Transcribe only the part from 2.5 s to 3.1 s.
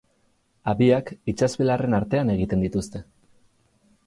dituzte.